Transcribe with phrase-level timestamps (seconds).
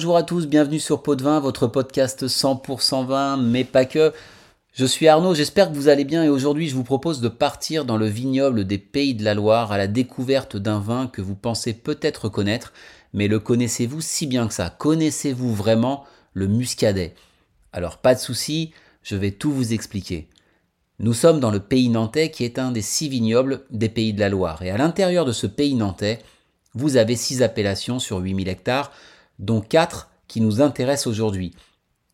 [0.00, 4.14] bonjour à tous, bienvenue sur Pot de Vin, votre podcast 100% vin, mais pas que.
[4.72, 7.84] Je suis Arnaud, j'espère que vous allez bien et aujourd'hui je vous propose de partir
[7.84, 11.34] dans le vignoble des Pays de la Loire à la découverte d'un vin que vous
[11.34, 12.72] pensez peut-être connaître,
[13.12, 14.70] mais le connaissez-vous si bien que ça?
[14.70, 17.14] Connaissez-vous vraiment le muscadet?
[17.74, 20.30] Alors pas de souci, je vais tout vous expliquer.
[20.98, 24.20] Nous sommes dans le pays nantais qui est un des six vignobles des Pays de
[24.20, 26.20] la Loire et à l'intérieur de ce pays nantais,
[26.72, 28.92] vous avez six appellations sur 8000 hectares,
[29.40, 31.52] dont quatre qui nous intéressent aujourd'hui.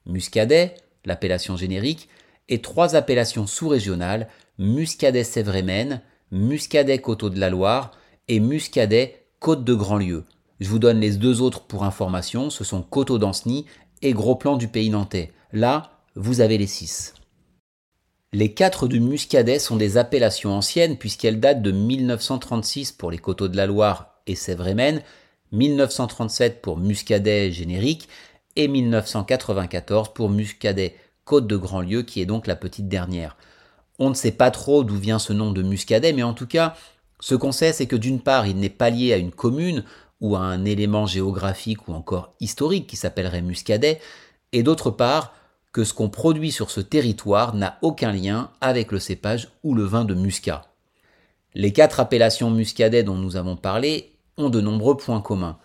[0.07, 2.09] Muscadet, l'appellation générique,
[2.49, 7.93] et trois appellations sous-régionales, Muscadet Sévrémen, Muscadet Coteau de la Loire
[8.29, 10.25] et Muscadet Côte de Grandlieu.
[10.61, 13.67] Je vous donne les deux autres pour information, ce sont Coteau d'Anceny
[14.01, 15.33] et Gros Plan du Pays Nantais.
[15.53, 17.15] Là, vous avez les six.
[18.33, 23.49] Les quatre du Muscadet sont des appellations anciennes puisqu'elles datent de 1936 pour les Coteaux
[23.49, 25.03] de la Loire et Sévrémen,
[25.53, 28.09] 1937 pour Muscadet générique
[28.57, 33.37] et 1994 pour Muscadet Côte de Grandlieu qui est donc la petite dernière.
[33.99, 36.75] On ne sait pas trop d'où vient ce nom de Muscadet, mais en tout cas,
[37.21, 39.85] ce qu'on sait, c'est que d'une part, il n'est pas lié à une commune
[40.21, 44.01] ou à un élément géographique ou encore historique qui s'appellerait Muscadet,
[44.53, 45.33] et d'autre part,
[45.77, 49.85] que ce qu'on produit sur ce territoire n'a aucun lien avec le cépage ou le
[49.85, 50.65] vin de muscat.
[51.55, 55.59] Les quatre appellations muscadet dont nous avons parlé ont de nombreux points communs.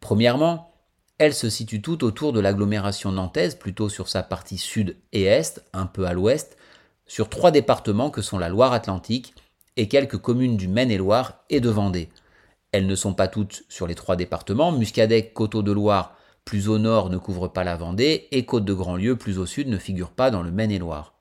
[0.00, 0.74] Premièrement,
[1.18, 5.62] elles se situent toutes autour de l'agglomération nantaise, plutôt sur sa partie sud et est,
[5.72, 6.56] un peu à l'ouest,
[7.06, 9.34] sur trois départements que sont la Loire-Atlantique
[9.76, 12.08] et quelques communes du Maine-et-Loire et de Vendée.
[12.72, 16.78] Elles ne sont pas toutes sur les trois départements, Muscadet, Coteau de Loire, plus au
[16.78, 20.10] nord ne couvre pas la Vendée, et Côte de Grandlieu, plus au sud, ne figure
[20.10, 21.14] pas dans le Maine-et-Loire.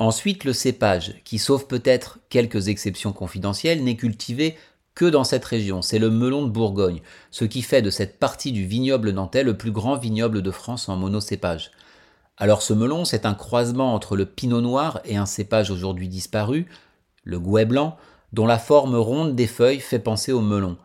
[0.00, 4.56] Ensuite, le cépage, qui sauf peut-être quelques exceptions confidentielles, n'est cultivé
[4.98, 8.50] que dans cette région, c'est le melon de Bourgogne, ce qui fait de cette partie
[8.50, 11.70] du vignoble nantais le plus grand vignoble de France en monocépage.
[12.36, 16.66] Alors ce melon, c'est un croisement entre le pinot noir et un cépage aujourd'hui disparu,
[17.22, 17.96] le gouet blanc,
[18.32, 20.76] dont la forme ronde des feuilles fait penser au melon.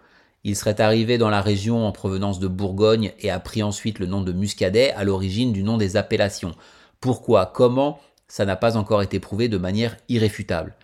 [0.44, 4.06] Il serait arrivé dans la région en provenance de Bourgogne et a pris ensuite le
[4.06, 6.53] nom de muscadet à l'origine du nom des appellations.
[7.02, 7.47] Pourquoi?
[7.47, 8.00] Comment?
[8.28, 10.75] Ça n'a pas encore été prouvé de manière irréfutable.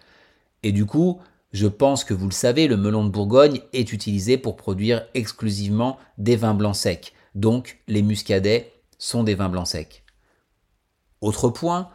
[0.64, 1.20] Et du coup,
[1.52, 5.98] je pense que vous le savez, le melon de Bourgogne est utilisé pour produire exclusivement
[6.18, 7.14] des vins blancs secs.
[7.36, 10.04] Donc les muscadets sont des vins blancs secs.
[11.22, 11.90] Autre point,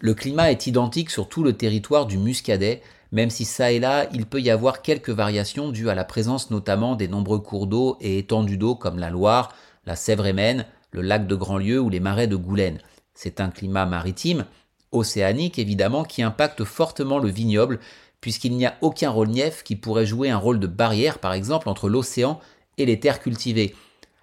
[0.00, 2.82] le climat est identique sur tout le territoire du muscadet,
[3.12, 6.50] même si ça et là, il peut y avoir quelques variations dues à la présence
[6.50, 9.54] notamment des nombreux cours d'eau et étendues d'eau comme la Loire,
[9.86, 12.80] la Sèvre émaine, le lac de Grandlieu ou les marais de Goulaine.
[13.14, 14.44] C'est un climat maritime,
[14.92, 17.80] océanique évidemment, qui impacte fortement le vignoble
[18.20, 21.88] puisqu'il n'y a aucun relief qui pourrait jouer un rôle de barrière, par exemple, entre
[21.88, 22.40] l'océan
[22.76, 23.74] et les terres cultivées.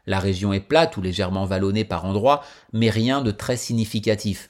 [0.07, 4.49] La région est plate ou légèrement vallonnée par endroits, mais rien de très significatif.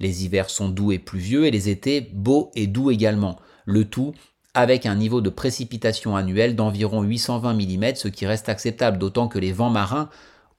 [0.00, 3.36] Les hivers sont doux et pluvieux et les étés beaux et doux également,
[3.66, 4.14] le tout
[4.54, 9.38] avec un niveau de précipitation annuel d'environ 820 mm, ce qui reste acceptable d'autant que
[9.38, 10.08] les vents marins,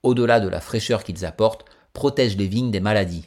[0.02, 3.26] au-delà de la fraîcheur qu'ils apportent, protègent les vignes des maladies.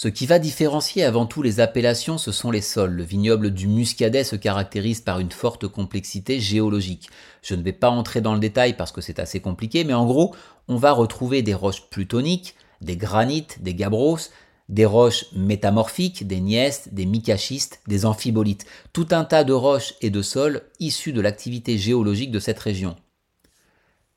[0.00, 2.92] Ce qui va différencier avant tout les appellations, ce sont les sols.
[2.92, 7.10] Le vignoble du Muscadet se caractérise par une forte complexité géologique.
[7.42, 10.06] Je ne vais pas entrer dans le détail parce que c'est assez compliqué, mais en
[10.06, 10.36] gros,
[10.68, 14.30] on va retrouver des roches plutoniques, des granites, des gabbros,
[14.68, 20.10] des roches métamorphiques, des gneiss, des micachistes, des amphibolites, tout un tas de roches et
[20.10, 22.94] de sols issus de l'activité géologique de cette région.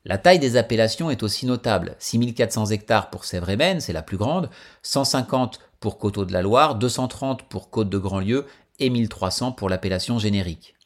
[0.04, 1.96] La taille des appellations est aussi notable.
[1.98, 4.48] 6400 hectares pour Sèvres-et-Maine, c'est la plus grande,
[4.82, 8.46] 150 pour Coteau de la Loire, 230 pour Côte de Grandlieu
[8.78, 10.76] et 1300 pour l'appellation générique.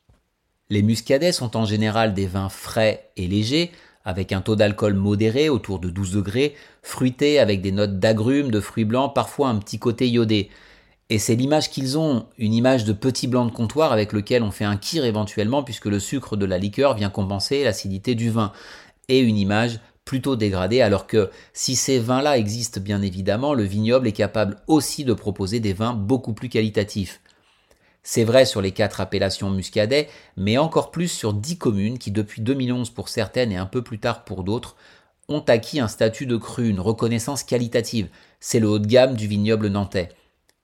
[0.70, 3.70] Les muscadets sont en général des vins frais et légers,
[4.04, 8.58] avec un taux d'alcool modéré autour de 12 degrés, fruités avec des notes d'agrumes, de
[8.58, 10.48] fruits blancs, parfois un petit côté iodé.
[11.10, 14.50] Et c'est l'image qu'ils ont, une image de petit blanc de comptoir avec lequel on
[14.50, 18.52] fait un kir éventuellement puisque le sucre de la liqueur vient compenser l'acidité du vin
[19.08, 24.08] et une image plutôt dégradée, alors que si ces vins-là existent bien évidemment, le vignoble
[24.08, 27.20] est capable aussi de proposer des vins beaucoup plus qualitatifs.
[28.02, 32.40] C'est vrai sur les quatre appellations muscadet, mais encore plus sur dix communes qui, depuis
[32.40, 34.76] 2011 pour certaines et un peu plus tard pour d'autres,
[35.28, 38.08] ont acquis un statut de cru, une reconnaissance qualitative.
[38.38, 40.10] C'est le haut de gamme du vignoble nantais.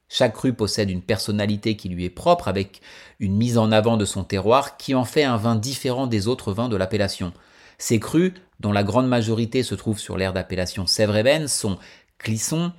[0.09, 2.81] Chaque cru possède une personnalité qui lui est propre, avec
[3.19, 6.53] une mise en avant de son terroir qui en fait un vin différent des autres
[6.53, 7.33] vins de l'appellation.
[7.79, 11.79] Ces crus, dont la grande majorité se trouve sur l'aire d'appellation Sèvres-et-Baines, sont
[12.19, 12.73] Clisson,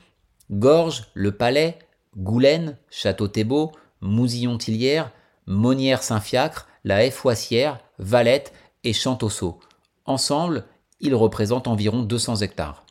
[0.52, 1.80] Gorge, Le Palais,
[2.18, 5.12] Goulaine, Château-Thébault, Mousillon-Tillière,
[5.48, 8.54] Monnière-Saint-Fiacre, la Foissière, Valette
[8.84, 9.60] et Chantosso.
[10.06, 10.66] Ensemble,
[11.00, 12.86] il représente environ 200 hectares.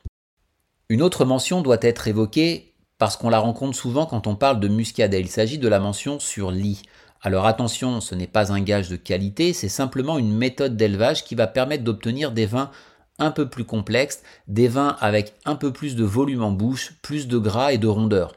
[0.88, 4.68] Une autre mention doit être évoquée parce qu'on la rencontre souvent quand on parle de
[4.68, 5.20] muscadet.
[5.20, 6.82] Il s'agit de la mention sur lit.
[7.24, 11.36] Alors attention, ce n'est pas un gage de qualité, c'est simplement une méthode d'élevage qui
[11.36, 12.72] va permettre d'obtenir des vins
[13.20, 17.28] un peu plus complexes, des vins avec un peu plus de volume en bouche, plus
[17.28, 18.34] de gras et de rondeur.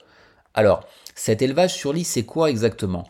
[0.53, 0.85] Alors,
[1.15, 3.07] cet élevage sur lit, c'est quoi exactement?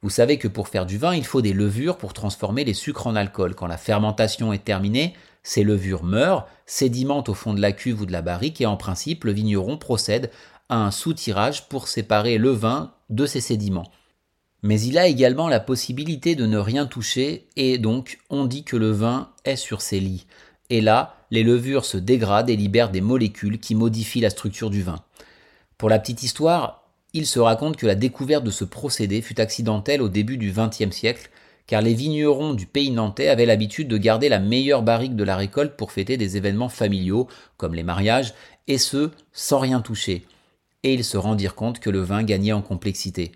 [0.00, 3.08] Vous savez que pour faire du vin, il faut des levures pour transformer les sucres
[3.08, 3.56] en alcool.
[3.56, 8.06] Quand la fermentation est terminée, ces levures meurent, sédimentent au fond de la cuve ou
[8.06, 10.30] de la barrique et en principe, le vigneron procède
[10.68, 13.90] à un soutirage pour séparer le vin de ces sédiments.
[14.62, 18.76] Mais il a également la possibilité de ne rien toucher et donc on dit que
[18.76, 20.26] le vin est sur ses lits.
[20.70, 24.82] Et là, les levures se dégradent et libèrent des molécules qui modifient la structure du
[24.82, 25.00] vin.
[25.78, 30.02] Pour la petite histoire, il se raconte que la découverte de ce procédé fut accidentelle
[30.02, 31.30] au début du XXe siècle,
[31.66, 35.36] car les vignerons du pays nantais avaient l'habitude de garder la meilleure barrique de la
[35.36, 37.26] récolte pour fêter des événements familiaux,
[37.56, 38.34] comme les mariages,
[38.68, 40.26] et ce, sans rien toucher.
[40.82, 43.32] Et ils se rendirent compte que le vin gagnait en complexité.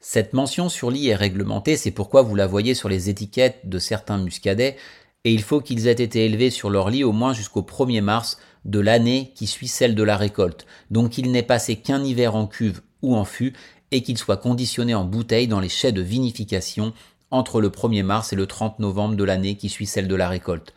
[0.00, 3.78] Cette mention sur lit est réglementée, c'est pourquoi vous la voyez sur les étiquettes de
[3.78, 4.76] certains muscadets,
[5.24, 8.38] et il faut qu'ils aient été élevés sur leur lit au moins jusqu'au 1er mars
[8.64, 12.46] de l'année qui suit celle de la récolte, donc qu'ils n'aient passé qu'un hiver en
[12.46, 13.54] cuve ou en fût,
[13.90, 16.92] et qu'ils soient conditionnés en bouteille dans les chais de vinification
[17.30, 20.28] entre le 1er mars et le 30 novembre de l'année qui suit celle de la
[20.28, 20.74] récolte.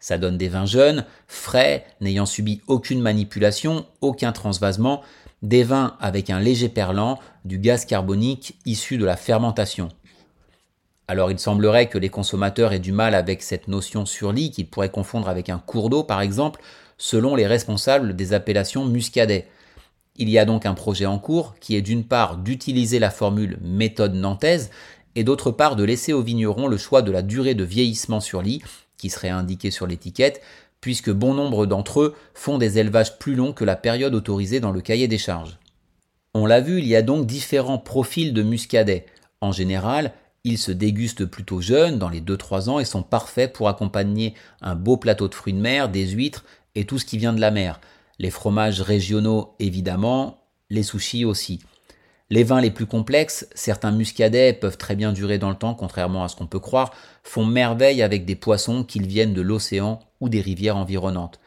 [0.00, 5.02] Ça donne des vins jeunes, frais, n'ayant subi aucune manipulation, aucun transvasement,
[5.44, 9.90] des vins avec un léger perlant, du gaz carbonique issu de la fermentation.
[11.06, 14.66] Alors il semblerait que les consommateurs aient du mal avec cette notion sur lit qu'ils
[14.66, 16.62] pourraient confondre avec un cours d'eau par exemple,
[16.96, 19.46] selon les responsables des appellations muscadet.
[20.16, 23.58] Il y a donc un projet en cours qui est d'une part d'utiliser la formule
[23.60, 24.70] méthode nantaise
[25.14, 28.40] et d'autre part de laisser aux vignerons le choix de la durée de vieillissement sur
[28.40, 28.62] lit
[28.96, 30.40] qui serait indiquée sur l'étiquette
[30.84, 34.70] puisque bon nombre d'entre eux font des élevages plus longs que la période autorisée dans
[34.70, 35.58] le cahier des charges.
[36.34, 39.06] On l'a vu, il y a donc différents profils de muscadet.
[39.40, 40.12] En général,
[40.44, 44.74] ils se dégustent plutôt jeunes, dans les 2-3 ans, et sont parfaits pour accompagner un
[44.74, 46.44] beau plateau de fruits de mer, des huîtres
[46.74, 47.80] et tout ce qui vient de la mer.
[48.18, 51.60] Les fromages régionaux, évidemment, les sushis aussi.
[52.30, 56.24] Les vins les plus complexes, certains muscadets peuvent très bien durer dans le temps, contrairement
[56.24, 56.92] à ce qu'on peut croire,
[57.22, 61.38] font merveille avec des poissons qu'ils viennent de l'océan ou des rivières environnantes.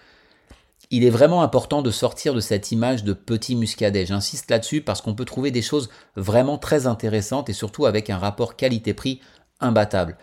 [0.91, 4.05] Il est vraiment important de sortir de cette image de petit muscadet.
[4.05, 8.17] J'insiste là-dessus parce qu'on peut trouver des choses vraiment très intéressantes et surtout avec un
[8.17, 9.19] rapport qualité-prix
[9.59, 10.17] imbattable.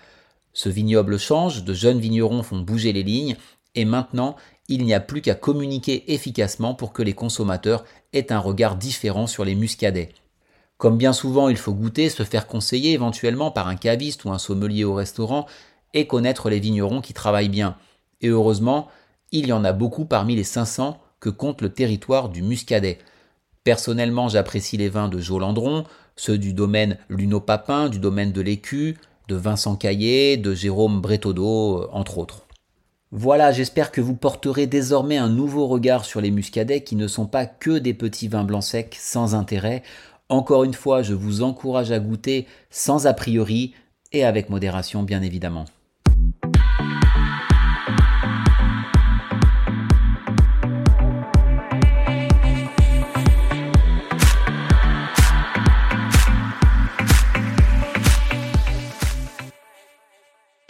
[0.54, 3.36] Ce vignoble change, de jeunes vignerons font bouger les lignes
[3.74, 4.36] et maintenant
[4.68, 7.84] il n'y a plus qu'à communiquer efficacement pour que les consommateurs
[8.14, 10.14] aient un regard différent sur les muscadets.
[10.84, 14.38] Comme bien souvent, il faut goûter, se faire conseiller éventuellement par un caviste ou un
[14.38, 15.46] sommelier au restaurant
[15.94, 17.78] et connaître les vignerons qui travaillent bien.
[18.20, 18.88] Et heureusement,
[19.32, 22.98] il y en a beaucoup parmi les 500 que compte le territoire du Muscadet.
[23.64, 25.84] Personnellement, j'apprécie les vins de Jolandron,
[26.16, 28.98] ceux du domaine Luno Papin, du domaine de l'Écu,
[29.28, 32.44] de Vincent Caillé, de Jérôme Bretodeau, entre autres.
[33.16, 37.26] Voilà, j'espère que vous porterez désormais un nouveau regard sur les muscadets qui ne sont
[37.26, 39.82] pas que des petits vins blancs secs sans intérêt.
[40.28, 43.74] Encore une fois, je vous encourage à goûter sans a priori
[44.12, 45.66] et avec modération bien évidemment.